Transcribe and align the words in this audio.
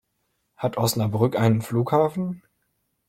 Hat 0.55 0.79
Osnabrück 0.79 1.37
einen 1.39 1.61
Flughafen? 1.61 2.41